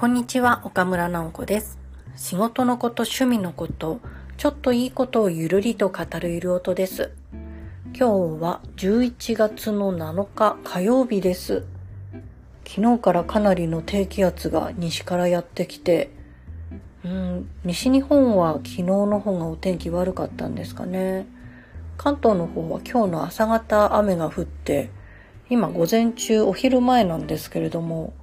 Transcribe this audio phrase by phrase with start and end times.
[0.00, 1.78] こんにちは、岡村直子です。
[2.16, 4.00] 仕事のこと、趣味のこと、
[4.38, 7.12] ちょっといいことをゆるりと語るゆる音です。
[7.94, 11.66] 今日は11月の7日火曜日です。
[12.66, 16.08] 昨日からかなりの低気圧が西からやってきて、
[17.04, 21.26] うん、西日本は昨日の方がお天気悪かったんですかね。
[21.98, 24.88] 関東の方は今日の朝方雨が降って、
[25.50, 28.14] 今午前中お昼前なんですけれども、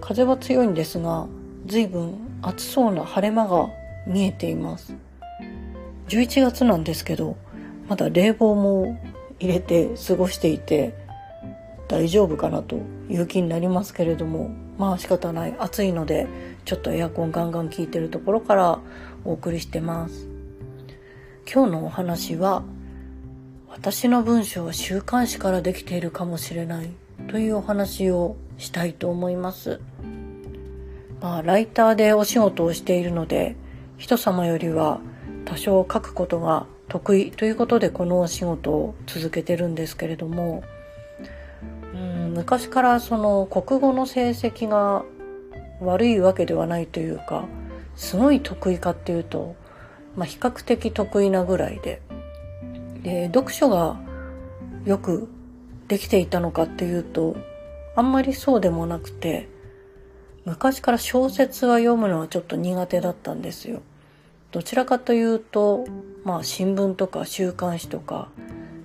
[0.00, 1.26] 風は強いんですが、
[1.66, 3.68] 随分暑そうな晴れ間が
[4.06, 4.94] 見えています。
[6.08, 7.36] 11月なんですけど、
[7.88, 8.98] まだ冷房も
[9.38, 10.94] 入れて過ごしていて、
[11.88, 15.54] 大丈夫かなという気になりますけれども、まあ仕方ない。
[15.58, 16.26] 暑いので、
[16.64, 18.78] ちょっとエアコンガンガン効いてるところから
[19.24, 20.28] お送りしてます。
[21.52, 22.62] 今日のお話は、
[23.68, 26.90] 私の文章は週刊誌からできているかもしれない
[27.28, 29.80] というお話をしたいと思います。
[31.20, 33.56] まあ、ライターでお仕事をしているので、
[33.96, 35.00] 人様よりは
[35.44, 40.62] 多少書くことが得意ということでこのお仕事を続けてるんですけれども、
[41.94, 45.04] うん、昔からその国語の成績が
[45.80, 47.46] 悪いわけではないというか、
[47.96, 49.56] すごい得意かっていうと、
[50.16, 52.02] まあ、比較的得意なぐらいで、
[53.02, 53.96] で、読書が
[54.84, 55.28] よく
[55.94, 57.36] できていたのかっていうと、
[57.94, 59.48] あんまりそうでもなくて、
[60.44, 63.80] 昔から小説は読むのはちょっと苦手だったんですよ。
[64.50, 65.84] どちらかというと、
[66.24, 68.28] まあ新聞とか週刊誌とか、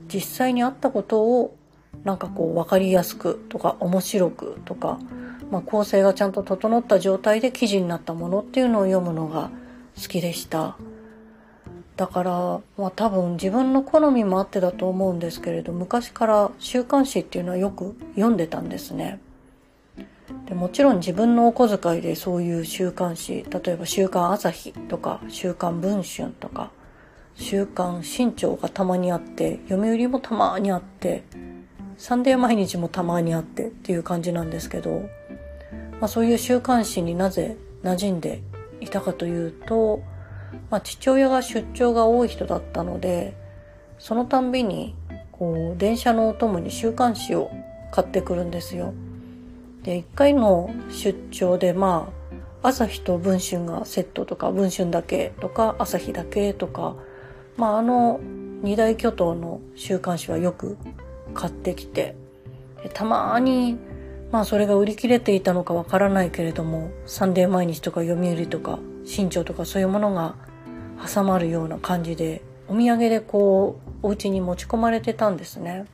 [0.08, 1.56] 実際にあったことを
[2.04, 5.00] なんかこう分かりやすくとか面白くとか、
[5.50, 9.50] まあ構成がちゃんと整った状態で記事になったものっていうのを読むのが
[10.00, 10.78] 好きでした。
[12.00, 12.32] だから、
[12.78, 19.20] まあ多分自分の好みもあってだと思うんですけれど、昔から週刊誌っていうのはよく読んでたんですね。
[20.46, 26.72] でもちろん自分のお小遣いでそういう週刊誌、例えば週刊朝日とか週刊文春とか、
[27.36, 31.24] 週刊新潮がたまにあって、読売もたまにあって、
[31.98, 35.02] サンデー毎日もたまにあってっていう感じなんですけど、
[36.00, 38.42] まあそういう週刊誌になぜ馴染んで
[38.80, 40.02] いたかというと、
[40.70, 43.34] まあ、父親が出張が多い人だったので、
[43.98, 44.96] そのたんびに、
[45.32, 47.52] こう、電車のお供に週刊誌を
[47.92, 48.94] 買ってくるんですよ。
[49.84, 52.12] で、一回の出張で、ま
[52.62, 56.96] あ、朝日と文春がセットとか、文春だけとか、朝日だけとか、
[57.58, 58.20] まあ、あの、
[58.62, 60.78] 二大巨頭の週刊誌はよく
[61.34, 62.16] 買ってきて、
[62.94, 63.78] たまに、
[64.32, 70.36] まあそれが売り切れていたのかわからないけれども、サンデー毎日とか読売とか新潮とかそういうものが
[71.06, 75.86] 挟まるような感じで、お土産でこう、お家に持ち込まれてたんですね。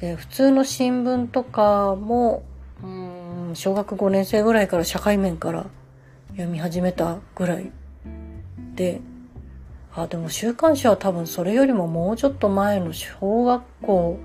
[0.00, 2.42] で、普通の新聞とかも、
[2.82, 5.66] うん、小学5年生ぐらいから社会面から
[6.32, 7.70] 読み始めたぐらい
[8.74, 9.00] で、
[9.94, 14.18] あ、でも週刊誌は多分それよりももうちょっと前の小学校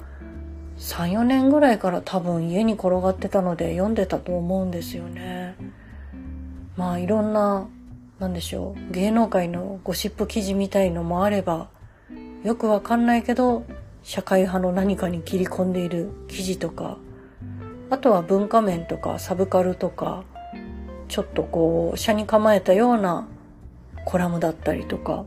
[0.79, 5.55] 3、4年ぐらいから多分家に転がってたので読んでたと思うんですよね。
[6.79, 7.67] まあいろんな、
[8.19, 11.67] なんでしょう、芸能界のゴシップ記事みたいのもあれば、
[12.45, 13.65] よくわかんないけど、
[14.01, 16.97] 社会派の何かに切り込んでいる記事とか、
[17.89, 20.23] あとは文化面とかサブカルとか、
[21.09, 23.27] ちょっとこう、社に構えたような
[24.05, 25.25] コラムだったりとか、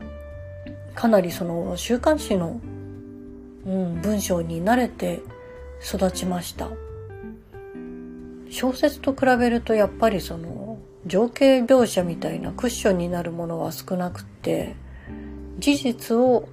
[0.95, 2.59] かなりその週刊誌の、
[3.67, 5.21] うん、文章に慣れて
[5.87, 6.71] 育ちました。
[8.49, 10.62] 小説と比べるとやっぱりその
[11.05, 14.75] 情景描写みたいなクッションになるものは少なくて
[15.59, 16.47] 事実を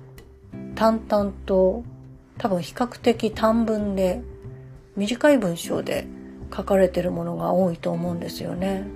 [0.75, 1.85] 淡々と
[2.39, 4.23] 多分比較的短文で
[4.97, 6.07] 短い文章で
[6.55, 8.87] 書かれてるものが多いと思うんですよね。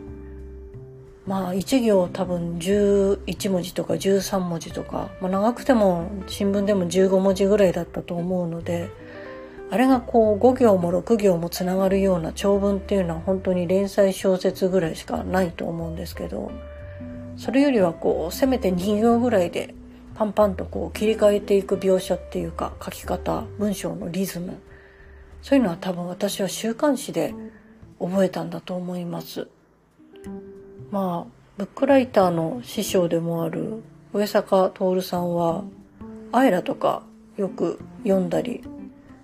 [1.27, 8.91] まあ一行多分11文字とか13文字とか、まあ、長くても新聞でも15文字ぐらいだったと思うので
[9.71, 16.53] あれがこう5行も6行もつながるような長文っていうのは本当に連載小説ぐらいしかないと思うんですけど、
[17.37, 19.75] それよりはこう、せめて2行ぐらいで
[20.15, 24.59] パンパンとこう切り替えていく描写っていうか書き方、文章のリズム。
[25.43, 27.35] そういうのは多分私は週刊誌で
[27.99, 29.49] 覚えたんだと思います。
[30.91, 33.83] まあ、ブックライターの師匠でもある
[34.13, 35.65] 上坂徹さんは、
[36.33, 37.03] アイラとか
[37.37, 38.63] よく読んだり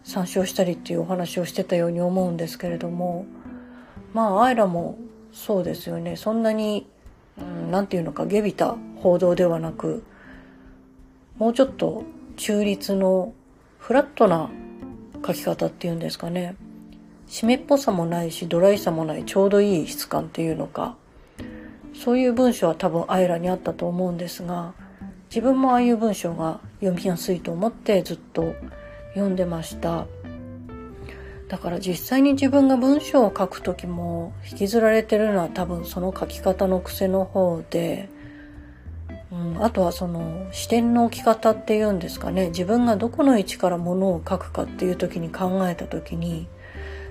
[0.04, 3.26] 参照したりっていうお話をしてたように思うんですけれども
[4.12, 4.98] まあアイラも
[5.32, 6.16] そうですよね。
[6.16, 6.86] そんなに
[7.70, 10.02] 何、うん、て言うのか下びた報道ではなく
[11.38, 12.04] もうちょっと
[12.36, 13.32] 中立の
[13.78, 14.50] フラットな
[15.26, 16.56] 書き方っていうんですかね。
[17.30, 20.96] 湿っぽさもないしドライさもないちょうどいい質感っていうのか
[21.94, 24.74] そういう文章は多分アイラにあったと思うんですが
[25.28, 28.54] 自分もああいう文章が読みやすいと思ってずっと
[29.14, 30.06] 読んでました
[31.48, 38.08] だから実際に自分が文章を書く時も引きずられてるのは多分その書き方の癖の方で、
[39.32, 46.46] うん、あとはその視点の置き方っていうんですかね自分がどこの位置からものを書くかっていう時に考えた時に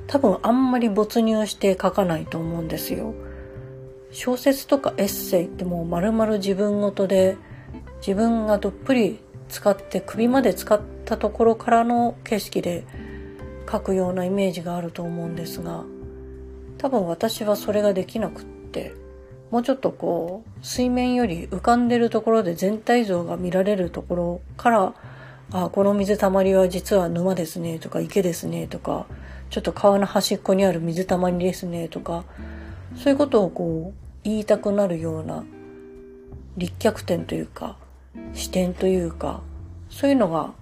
[0.08, 3.14] 多分あんまり没入して書かないと思うんですよ。
[4.12, 7.38] 小説とかエッセイってもう丸々自分ごとで
[8.00, 9.20] 自分がどっぷり
[9.50, 12.86] 使って首まで使ったところからの景色で
[13.70, 15.84] 書くようなイメージがあると思うんですが
[16.78, 18.94] 多分私はそれができなくって
[19.52, 24.94] もうちょっとこう水面より浮かんでるところで全体像が見られるところから
[25.52, 29.08] あこの水たまりは実は沼ですねとか池ですねとか
[29.50, 32.24] ちょっと川の端っこにある水たまりですねとか
[32.96, 35.44] そういうことをこう言いたくなるような
[36.56, 37.78] 立脚点というか
[38.34, 39.42] 視点というか
[39.90, 40.54] そういうのが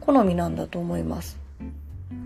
[0.00, 1.38] 好みなんだと思います。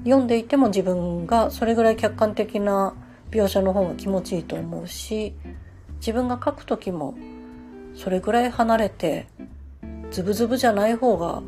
[0.05, 2.95] 読んでいても自分がそれぐらい客観的な
[3.31, 5.35] 描写の方が気持ちいいと思うし
[5.97, 7.15] 自分が書く時も
[7.95, 9.27] それぐらい離れて
[10.11, 11.43] ズブズブじゃない方が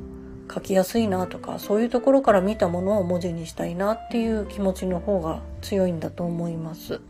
[0.53, 7.01] 書きやすいなとかそういうところから見たものを文字にしたいなっていう気持ちの方が強いんだと思います。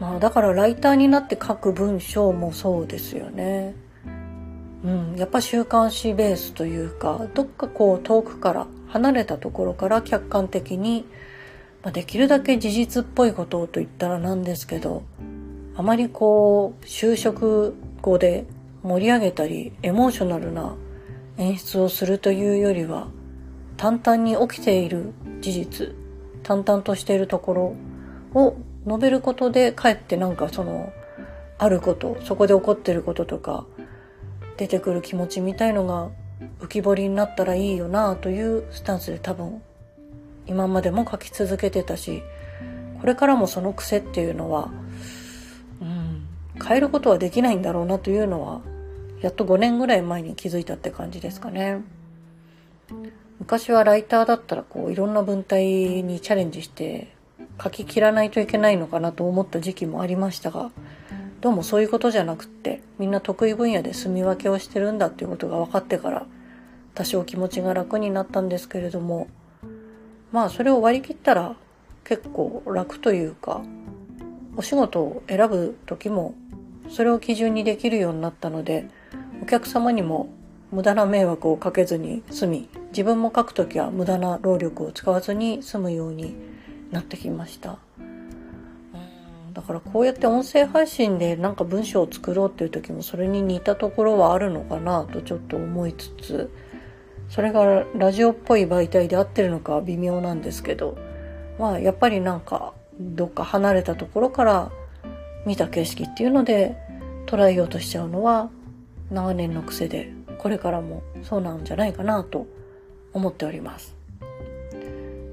[0.00, 3.74] まあだからライターになって書く文章もそうですよね。
[4.86, 11.04] うん、やっぱ週刊誌ベースというかどっかこう遠くから離れたところから客観的に、
[11.82, 15.02] まあ、できるだけ事実っぽいことをと言ったらなんですけど
[15.74, 18.46] あまりこう就職後で
[18.84, 20.76] 盛り上げたりエモーショナルな
[21.36, 23.08] 演出をするというよりは
[23.76, 25.94] 淡々に起きている事実
[26.44, 27.76] 淡々としているとこ
[28.34, 28.56] ろを
[28.86, 30.92] 述べることでかえってなんかその
[31.58, 33.66] あることそこで起こってることとか
[34.56, 36.10] 出てくる気持ちみたいのが
[36.60, 39.62] 浮き彫りになったらいいよなというスタンスで多分
[40.46, 42.22] 今までも書き続けてたし
[43.00, 44.70] これからもその癖っていうのは、
[45.80, 46.26] うん、
[46.64, 48.60] 変えることはできないんだろうなというのは
[49.20, 51.80] やっと5年ぐらい前に気づいたって感じですかね。
[53.38, 55.64] 昔はライターだったらこういろんな文体
[56.02, 57.14] にチャレンジして
[57.62, 60.70] 書き切らないといけないのかなと思った時期もありましたが
[61.46, 66.26] どうもそういうことじゃなくってみんな得意分野で住み分けをしてるんだっていうことが分かってから
[66.92, 69.28] 多少気持ちが楽になったんですけれども
[70.32, 71.54] まあそれを割り切ったら
[72.02, 73.62] 結構楽というか
[74.56, 76.34] お仕事を選ぶ時も
[76.88, 78.88] それを基準にできるようになったので
[79.40, 80.28] お客様にも
[80.72, 86.34] 無駄な迷惑をかけずに済み自分も書く時は無駄な労力を使わずに済むように
[86.90, 87.85] なってきました。
[89.56, 96.50] だからこうやって音声配信でなんか文章を作ろうっていう時もそれに似たところはあるのかなとちょっと思いつつ
[97.30, 100.98] それがラジオっぽい媒体で合ってるのかは微妙なんですけど
[101.58, 104.70] まあやっぱりなんかどっか離れたところから
[105.46, 106.76] 見た景色っていうので
[107.24, 108.50] 捉えようとしちゃうのは
[109.10, 112.46] 長年の癖でこれからもそうなんじゃないかなと
[113.14, 113.96] 思っております。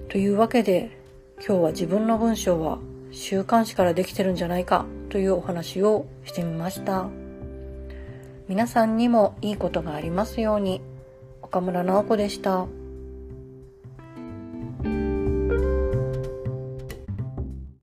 [0.08, 0.98] というわけで
[1.46, 2.80] 今日は自分の文章は
[3.14, 7.08] 週刊誌からできてるんじゃないかというお話をしてみました。
[8.48, 10.82] 皆さんにもいいことがありますように。
[11.42, 12.66] 岡村直子でした。